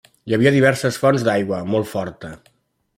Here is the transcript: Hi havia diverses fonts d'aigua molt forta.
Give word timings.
Hi 0.29 0.33
havia 0.37 0.53
diverses 0.55 0.97
fonts 1.03 1.27
d'aigua 1.29 1.63
molt 1.75 1.95
forta. 1.95 2.37